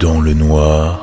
[0.00, 1.00] Dans le noir,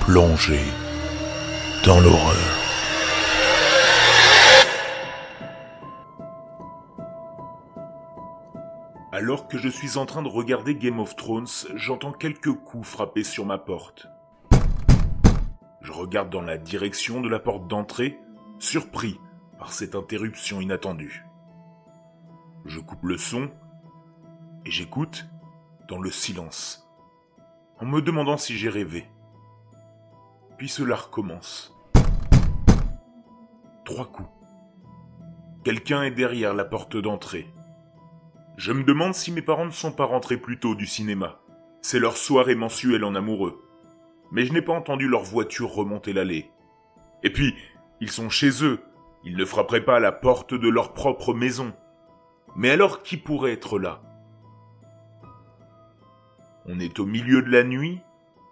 [0.00, 0.60] plongé
[1.84, 2.36] dans l'horreur.
[9.10, 13.24] Alors que je suis en train de regarder Game of Thrones, j'entends quelques coups frapper
[13.24, 14.06] sur ma porte.
[15.80, 18.16] Je regarde dans la direction de la porte d'entrée,
[18.60, 19.18] surpris
[19.58, 21.24] par cette interruption inattendue.
[22.64, 23.50] Je coupe le son
[24.68, 25.24] et j'écoute
[25.88, 26.86] dans le silence,
[27.80, 29.06] en me demandant si j'ai rêvé.
[30.58, 31.74] Puis cela recommence.
[33.86, 34.28] Trois coups.
[35.64, 37.48] Quelqu'un est derrière la porte d'entrée.
[38.58, 41.40] Je me demande si mes parents ne sont pas rentrés plus tôt du cinéma.
[41.80, 43.64] C'est leur soirée mensuelle en amoureux.
[44.32, 46.50] Mais je n'ai pas entendu leur voiture remonter l'allée.
[47.22, 47.54] Et puis,
[48.02, 48.82] ils sont chez eux.
[49.24, 51.72] Ils ne frapperaient pas à la porte de leur propre maison.
[52.54, 54.02] Mais alors qui pourrait être là?
[56.70, 58.02] On est au milieu de la nuit,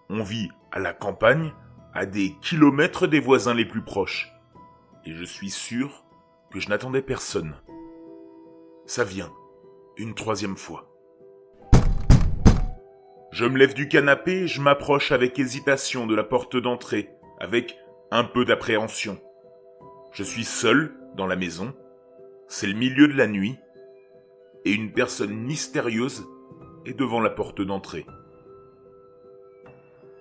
[0.09, 1.53] on vit à la campagne,
[1.93, 4.33] à des kilomètres des voisins les plus proches.
[5.05, 6.03] Et je suis sûr
[6.51, 7.57] que je n'attendais personne.
[8.87, 9.31] Ça vient,
[9.99, 10.91] une troisième fois.
[13.33, 17.77] Je me lève du canapé, je m'approche avec hésitation de la porte d'entrée, avec
[18.11, 19.21] un peu d'appréhension.
[20.13, 21.75] Je suis seul dans la maison,
[22.49, 23.59] c'est le milieu de la nuit,
[24.65, 26.27] et une personne mystérieuse
[26.87, 28.07] est devant la porte d'entrée.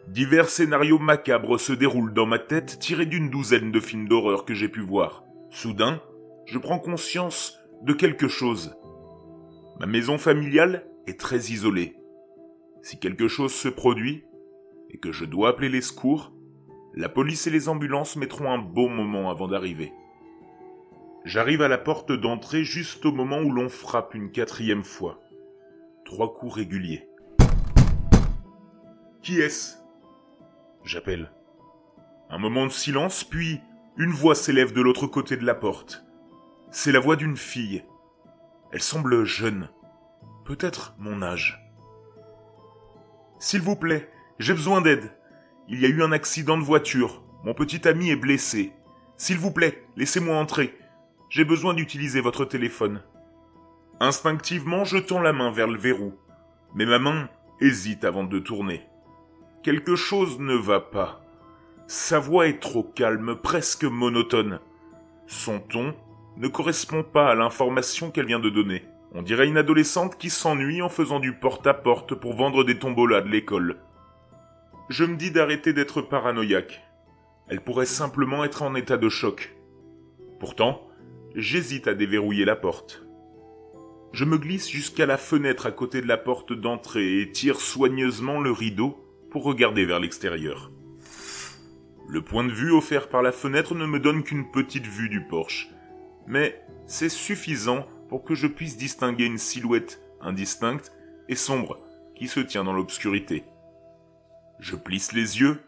[0.07, 4.53] Divers scénarios macabres se déroulent dans ma tête tirés d'une douzaine de films d'horreur que
[4.53, 5.23] j'ai pu voir.
[5.49, 6.01] Soudain,
[6.45, 8.75] je prends conscience de quelque chose.
[9.79, 11.95] Ma maison familiale est très isolée.
[12.83, 14.23] Si quelque chose se produit,
[14.91, 16.31] et que je dois appeler les secours,
[16.93, 19.91] la police et les ambulances mettront un bon moment avant d'arriver.
[21.25, 25.19] J'arrive à la porte d'entrée juste au moment où l'on frappe une quatrième fois.
[26.05, 27.09] Trois coups réguliers.
[29.23, 29.77] Qui est-ce?
[30.83, 31.31] J'appelle.
[32.29, 33.59] Un moment de silence, puis
[33.97, 36.05] une voix s'élève de l'autre côté de la porte.
[36.69, 37.83] C'est la voix d'une fille.
[38.71, 39.69] Elle semble jeune.
[40.45, 41.59] Peut-être mon âge.
[43.39, 45.11] S'il vous plaît, j'ai besoin d'aide.
[45.67, 47.23] Il y a eu un accident de voiture.
[47.43, 48.73] Mon petit ami est blessé.
[49.17, 50.77] S'il vous plaît, laissez-moi entrer.
[51.31, 53.01] J'ai besoin d'utiliser votre téléphone.
[53.99, 56.13] Instinctivement, je la main vers le verrou.
[56.73, 57.29] Mais ma main
[57.61, 58.81] hésite avant de tourner.
[59.63, 61.21] Quelque chose ne va pas.
[61.87, 64.59] Sa voix est trop calme, presque monotone.
[65.27, 65.95] Son ton
[66.37, 68.83] ne correspond pas à l'information qu'elle vient de donner.
[69.13, 73.29] On dirait une adolescente qui s'ennuie en faisant du porte-à-porte pour vendre des tombolas de
[73.29, 73.77] l'école.
[74.89, 76.83] Je me dis d'arrêter d'être paranoïaque.
[77.47, 79.55] Elle pourrait simplement être en état de choc.
[80.39, 80.85] Pourtant,
[81.33, 83.04] j'hésite à déverrouiller la porte.
[84.15, 88.39] Je me glisse jusqu'à la fenêtre à côté de la porte d'entrée et tire soigneusement
[88.39, 90.71] le rideau pour regarder vers l'extérieur.
[92.07, 95.19] Le point de vue offert par la fenêtre ne me donne qu'une petite vue du
[95.19, 95.69] porche,
[96.27, 100.93] mais c'est suffisant pour que je puisse distinguer une silhouette indistincte
[101.27, 101.77] et sombre
[102.15, 103.43] qui se tient dans l'obscurité.
[104.61, 105.59] Je plisse les yeux,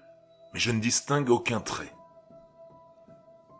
[0.53, 1.93] mais je ne distingue aucun trait.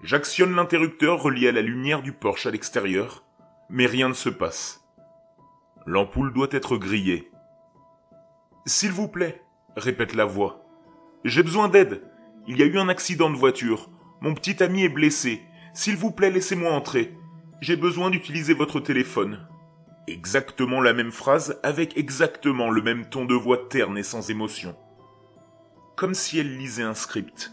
[0.02, 3.27] J'actionne l'interrupteur relié à la lumière du porche à l'extérieur,
[3.70, 4.84] mais rien ne se passe.
[5.86, 7.32] L'ampoule doit être grillée.
[8.66, 9.42] S'il vous plaît,
[9.76, 10.66] répète la voix.
[11.24, 12.02] J'ai besoin d'aide.
[12.48, 13.90] Il y a eu un accident de voiture.
[14.22, 15.42] Mon petit ami est blessé.
[15.74, 17.18] S'il vous plaît, laissez-moi entrer.
[17.62, 19.48] J'ai besoin d'utiliser votre téléphone.
[20.08, 24.76] Exactement la même phrase avec exactement le même ton de voix terne et sans émotion.
[25.96, 27.52] Comme si elle lisait un script.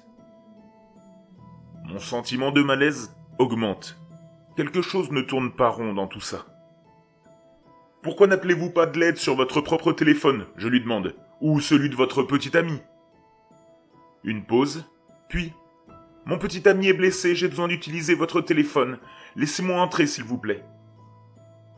[1.85, 3.97] Mon sentiment de malaise augmente.
[4.57, 6.47] Quelque chose ne tourne pas rond dans tout ça.
[8.03, 11.15] Pourquoi n'appelez-vous pas de l'aide sur votre propre téléphone je lui demande.
[11.41, 12.81] Ou celui de votre petit ami?
[14.23, 14.85] Une pause,
[15.29, 15.53] puis
[16.25, 18.99] Mon petit ami est blessé, j'ai besoin d'utiliser votre téléphone.
[19.37, 20.65] Laissez-moi entrer, s'il vous plaît.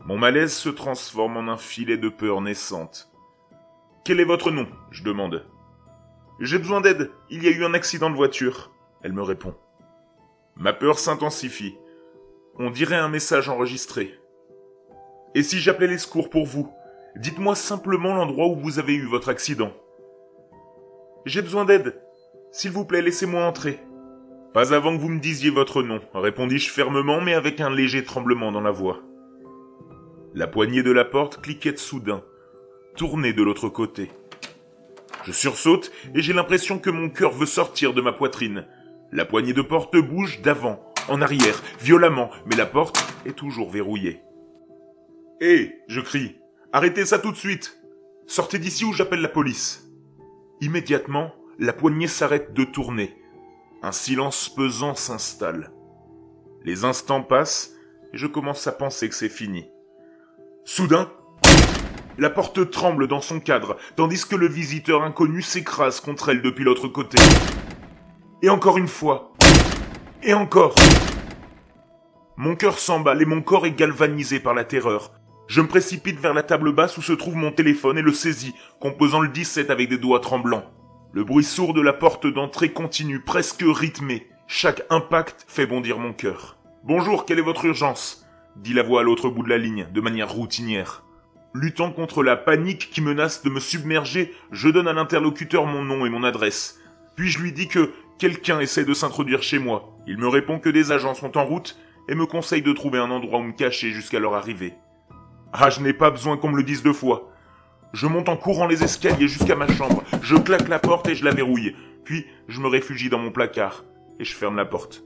[0.05, 3.11] Mon malaise se transforme en un filet de peur naissante.
[4.05, 4.67] Quel est votre nom?
[4.91, 5.45] je demande.
[6.39, 8.71] J'ai besoin d'aide, il y a eu un accident de voiture.
[9.01, 9.55] Elle me répond.
[10.55, 11.75] Ma peur s'intensifie.
[12.59, 14.15] On dirait un message enregistré.
[15.35, 16.71] Et si j'appelais les secours pour vous
[17.15, 19.71] Dites-moi simplement l'endroit où vous avez eu votre accident.
[21.25, 21.99] J'ai besoin d'aide.
[22.51, 23.79] S'il vous plaît, laissez-moi entrer.
[24.53, 28.51] Pas avant que vous me disiez votre nom, répondis-je fermement mais avec un léger tremblement
[28.51, 29.01] dans la voix.
[30.33, 32.23] La poignée de la porte cliquait soudain,
[32.95, 34.11] tournée de l'autre côté.
[35.25, 38.65] Je sursaute et j'ai l'impression que mon cœur veut sortir de ma poitrine.
[39.11, 44.21] La poignée de porte bouge d'avant, en arrière, violemment, mais la porte est toujours verrouillée.
[45.41, 46.37] Hé, je crie,
[46.73, 47.81] Arrêtez ça tout de suite.
[48.25, 49.89] Sortez d'ici ou j'appelle la police.
[50.59, 53.15] Immédiatement, la poignée s'arrête de tourner.
[53.81, 55.71] Un silence pesant s'installe.
[56.65, 57.73] Les instants passent
[58.13, 59.65] et je commence à penser que c'est fini.
[60.65, 61.09] Soudain,
[62.17, 66.65] la porte tremble dans son cadre, tandis que le visiteur inconnu s'écrase contre elle depuis
[66.65, 67.17] l'autre côté.
[68.41, 69.36] Et encore une fois.
[70.27, 70.75] Et encore.
[72.35, 75.13] Mon cœur s'emballe et mon corps est galvanisé par la terreur.
[75.47, 78.53] Je me précipite vers la table basse où se trouve mon téléphone et le saisis,
[78.81, 80.65] composant le 17 avec des doigts tremblants.
[81.13, 84.27] Le bruit sourd de la porte d'entrée continue, presque rythmé.
[84.47, 86.57] Chaque impact fait bondir mon cœur.
[86.83, 88.25] Bonjour, quelle est votre urgence?
[88.57, 91.05] dit la voix à l'autre bout de la ligne, de manière routinière.
[91.53, 96.05] Luttant contre la panique qui menace de me submerger, je donne à l'interlocuteur mon nom
[96.05, 96.81] et mon adresse.
[97.15, 99.96] Puis je lui dis que quelqu'un essaie de s'introduire chez moi?
[100.07, 101.77] Il me répond que des agents sont en route
[102.07, 104.73] et me conseille de trouver un endroit où me cacher jusqu'à leur arrivée.
[105.51, 107.29] Ah, je n'ai pas besoin qu'on me le dise deux fois.
[107.93, 111.25] Je monte en courant les escaliers jusqu'à ma chambre, je claque la porte et je
[111.25, 111.75] la verrouille.
[112.03, 113.83] Puis je me réfugie dans mon placard
[114.19, 115.03] et je ferme la porte.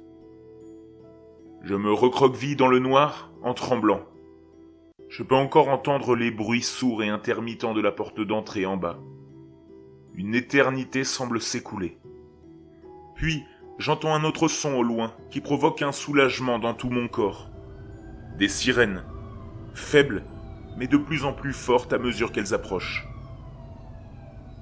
[1.63, 4.01] Je me recroqueville dans le noir en tremblant.
[5.09, 8.99] Je peux encore entendre les bruits sourds et intermittents de la porte d'entrée en bas.
[10.15, 11.97] Une éternité semble s'écouler.
[13.15, 13.43] Puis
[13.81, 17.49] j'entends un autre son au loin qui provoque un soulagement dans tout mon corps.
[18.37, 19.03] Des sirènes,
[19.73, 20.23] faibles
[20.77, 23.05] mais de plus en plus fortes à mesure qu'elles approchent.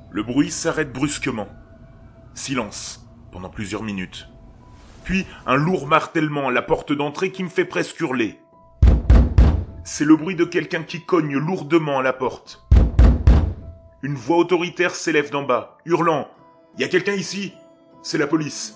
[0.10, 1.48] Le bruit s'arrête brusquement.
[2.33, 4.27] Silence pendant plusieurs minutes.
[5.04, 8.39] Puis un lourd martèlement à la porte d'entrée qui me fait presque hurler.
[9.83, 12.65] C'est le bruit de quelqu'un qui cogne lourdement à la porte.
[14.01, 16.22] Une voix autoritaire s'élève d'en bas, hurlant⁇
[16.80, 17.54] Y a quelqu'un ici?
[18.01, 18.75] C'est la police!⁇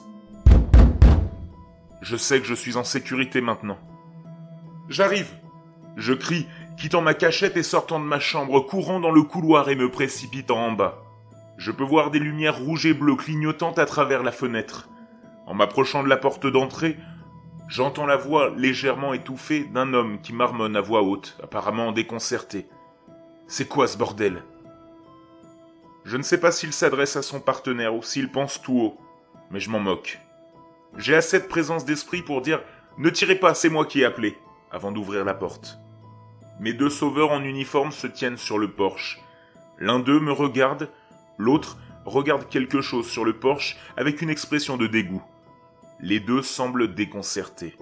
[2.03, 3.77] Je sais que je suis en sécurité maintenant.
[4.89, 5.31] J'arrive
[5.95, 6.47] Je crie
[6.77, 10.57] quittant ma cachette et sortant de ma chambre, courant dans le couloir et me précipitant
[10.57, 11.01] en bas.
[11.57, 14.89] Je peux voir des lumières rouges et bleues clignotant à travers la fenêtre.
[15.45, 16.97] En m'approchant de la porte d'entrée,
[17.69, 22.67] j'entends la voix légèrement étouffée d'un homme qui marmonne à voix haute, apparemment déconcerté.
[23.47, 24.43] C'est quoi ce bordel?
[26.03, 28.97] Je ne sais pas s'il s'adresse à son partenaire ou s'il pense tout haut,
[29.51, 30.19] mais je m'en moque.
[30.97, 32.61] J'ai assez de présence d'esprit pour dire
[32.97, 34.37] Ne tirez pas, c'est moi qui ai appelé,
[34.71, 35.79] avant d'ouvrir la porte.
[36.59, 39.19] Mes deux sauveurs en uniforme se tiennent sur le porche.
[39.79, 40.89] L'un d'eux me regarde,
[41.37, 45.23] l'autre regarde quelque chose sur le porche avec une expression de dégoût.
[45.99, 47.75] Les deux semblent déconcertés.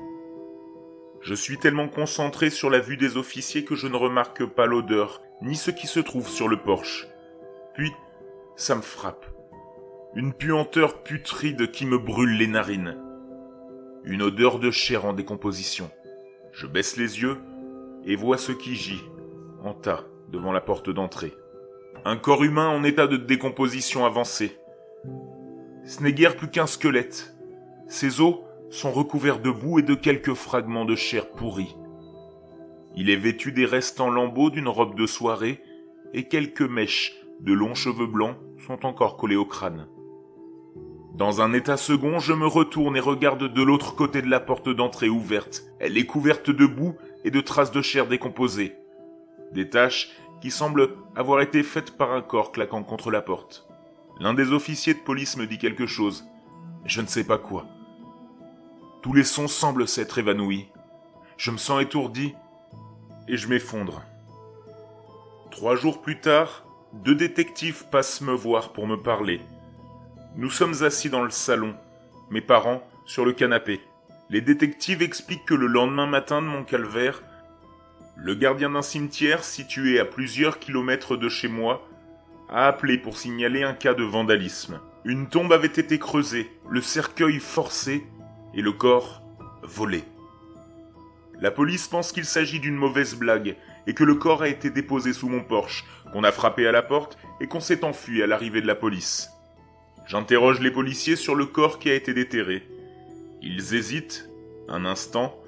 [1.22, 5.22] Je suis tellement concentré sur la vue des officiers que je ne remarque pas l'odeur,
[5.42, 7.08] ni ce qui se trouve sur le porche.
[7.76, 7.92] Puis,
[8.56, 9.26] ça me frappe.
[10.14, 12.98] Une puanteur putride qui me brûle les narines.
[14.04, 15.90] Une odeur de chair en décomposition.
[16.52, 17.38] Je baisse les yeux
[18.06, 19.06] et vois ce qui gît,
[19.64, 21.32] en tas, devant la porte d'entrée.
[22.04, 24.58] Un corps humain en état de décomposition avancée.
[25.86, 27.34] Ce n'est guère plus qu'un squelette.
[27.88, 28.36] Ses os
[28.70, 31.78] sont recouverts de boue et de quelques fragments de chair pourrie.
[32.98, 35.62] Il est vêtu des restes en lambeaux d'une robe de soirée
[36.14, 38.36] et quelques mèches de longs cheveux blancs
[38.68, 39.88] sont encore collés au crâne.
[41.14, 44.70] Dans un état second, je me retourne et regarde de l'autre côté de la porte
[44.70, 45.64] d'entrée ouverte.
[45.80, 46.96] Elle est couverte de boue
[47.26, 48.76] et de traces de chair décomposée.
[49.52, 50.10] Des taches
[50.42, 53.68] qui semblent avoir été faites par un corps claquant contre la porte.
[54.20, 56.26] L'un des officiers de police me dit quelque chose.
[56.86, 57.66] Je ne sais pas quoi.
[59.02, 60.70] Tous les sons semblent s'être évanouis.
[61.36, 62.34] Je me sens étourdi
[63.28, 64.02] et je m'effondre.
[65.52, 69.42] Trois jours plus tard, deux détectives passent me voir pour me parler.
[70.38, 71.76] Nous sommes assis dans le salon,
[72.30, 73.82] mes parents sur le canapé.
[74.30, 77.22] Les détectives expliquent que le lendemain matin de mon calvaire,
[78.16, 81.86] le gardien d'un cimetière situé à plusieurs kilomètres de chez moi
[82.48, 84.80] a appelé pour signaler un cas de vandalisme.
[85.04, 88.08] Une tombe avait été creusée, le cercueil forcé
[88.54, 89.22] et le corps
[89.64, 90.06] volé.
[91.42, 95.12] La police pense qu'il s'agit d'une mauvaise blague et que le corps a été déposé
[95.12, 95.84] sous mon porche,
[96.14, 99.30] qu'on a frappé à la porte et qu'on s'est enfui à l'arrivée de la police.
[100.12, 102.64] J'interroge les policiers sur le corps qui a été déterré.
[103.42, 104.30] Ils hésitent,
[104.68, 105.42] un instant,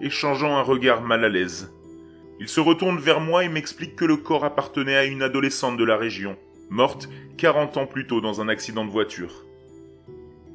[0.00, 1.72] échangeant un regard mal à l'aise.
[2.38, 5.82] Ils se retournent vers moi et m'expliquent que le corps appartenait à une adolescente de
[5.82, 6.36] la région,
[6.70, 9.44] morte 40 ans plus tôt dans un accident de voiture.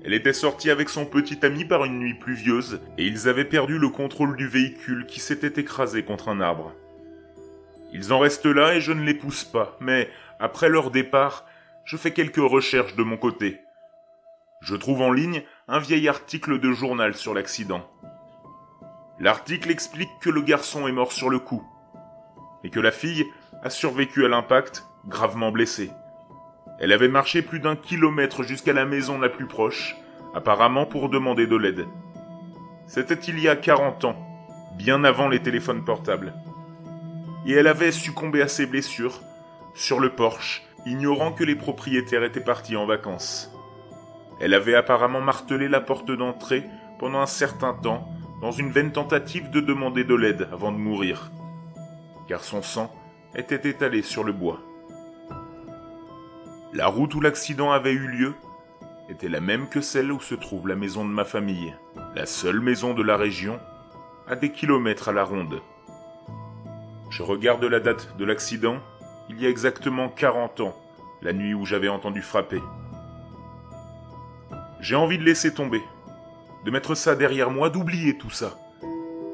[0.05, 3.77] Elle était sortie avec son petit ami par une nuit pluvieuse et ils avaient perdu
[3.77, 6.71] le contrôle du véhicule qui s'était écrasé contre un arbre.
[7.91, 11.48] Ils en restent là et je ne les pousse pas, mais après leur départ,
[11.89, 13.61] je fais quelques recherches de mon côté.
[14.61, 17.89] Je trouve en ligne un vieil article de journal sur l'accident.
[19.19, 21.67] L'article explique que le garçon est mort sur le coup,
[22.63, 23.25] et que la fille
[23.63, 25.89] a survécu à l'impact, gravement blessée.
[26.79, 29.95] Elle avait marché plus d'un kilomètre jusqu'à la maison la plus proche,
[30.35, 31.87] apparemment pour demander de l'aide.
[32.85, 34.15] C'était il y a 40 ans,
[34.77, 36.35] bien avant les téléphones portables.
[37.47, 39.21] Et elle avait succombé à ses blessures,
[39.73, 43.51] sur le porche, ignorant que les propriétaires étaient partis en vacances.
[44.39, 46.63] Elle avait apparemment martelé la porte d'entrée
[46.99, 48.07] pendant un certain temps
[48.41, 51.31] dans une vaine tentative de demander de l'aide avant de mourir,
[52.27, 52.93] car son sang
[53.35, 54.59] était étalé sur le bois.
[56.73, 58.33] La route où l'accident avait eu lieu
[59.09, 61.73] était la même que celle où se trouve la maison de ma famille,
[62.15, 63.59] la seule maison de la région,
[64.27, 65.61] à des kilomètres à la ronde.
[67.09, 68.77] Je regarde la date de l'accident,
[69.29, 70.75] il y a exactement 40 ans,
[71.21, 72.61] la nuit où j'avais entendu frapper.
[74.81, 75.81] J'ai envie de laisser tomber,
[76.65, 78.57] de mettre ça derrière moi, d'oublier tout ça.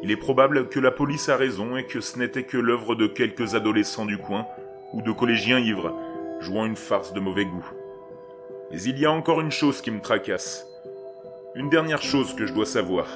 [0.03, 3.07] Il est probable que la police a raison et que ce n'était que l'œuvre de
[3.07, 4.45] quelques adolescents du coin
[4.93, 5.95] ou de collégiens ivres,
[6.41, 7.65] jouant une farce de mauvais goût.
[8.71, 10.67] Mais il y a encore une chose qui me tracasse.
[11.55, 13.07] Une dernière chose que je dois savoir.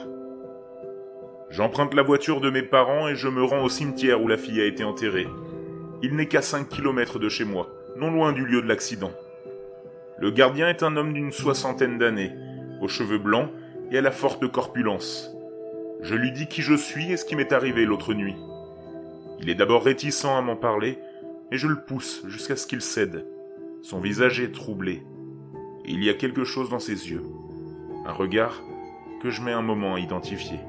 [1.49, 4.61] J'emprunte la voiture de mes parents et je me rends au cimetière où la fille
[4.61, 5.27] a été enterrée.
[6.01, 9.11] Il n'est qu'à 5 km de chez moi, non loin du lieu de l'accident.
[10.17, 12.31] Le gardien est un homme d'une soixantaine d'années,
[12.81, 13.49] aux cheveux blancs
[13.91, 15.31] et à la forte corpulence.
[16.01, 18.35] Je lui dis qui je suis et ce qui m'est arrivé l'autre nuit.
[19.39, 20.99] Il est d'abord réticent à m'en parler,
[21.51, 23.25] mais je le pousse jusqu'à ce qu'il cède.
[23.81, 25.03] Son visage est troublé,
[25.91, 27.23] il y a quelque chose dans ses yeux.
[28.05, 28.61] Un regard
[29.23, 30.59] que je mets un moment à identifier.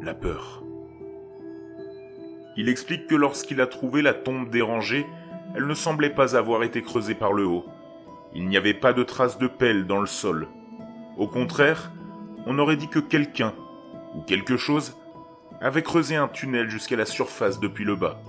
[0.00, 0.62] La peur.
[2.60, 5.06] Il explique que lorsqu'il a trouvé la tombe dérangée,
[5.56, 7.64] elle ne semblait pas avoir été creusée par le haut,
[8.34, 10.46] il n'y avait pas de traces de pelle dans le sol.
[11.16, 11.90] Au contraire,
[12.44, 13.54] on aurait dit que quelqu'un,
[14.14, 14.94] ou quelque chose,
[15.62, 18.20] avait creusé un tunnel jusqu'à la surface depuis le bas.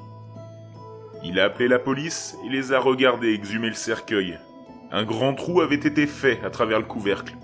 [1.25, 4.39] Il a appelé la police et les a regardés exhumer le cercueil.
[4.93, 7.35] Un grand trou avait été fait à travers le couvercle.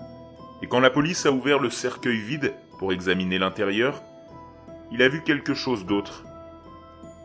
[0.62, 4.01] Et quand la police a ouvert le cercueil vide pour examiner l'intérieur,
[4.94, 6.24] il a vu quelque chose d'autre.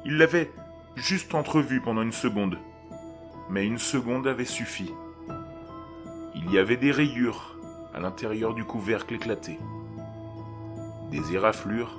[0.04, 0.50] Il l'avait
[0.96, 2.58] juste entrevu pendant une seconde.
[3.50, 4.90] Mais une seconde avait suffi.
[6.34, 7.56] Il y avait des rayures
[7.94, 9.58] à l'intérieur du couvercle éclaté.
[11.10, 11.98] Des éraflures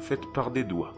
[0.00, 0.94] faites par des doigts.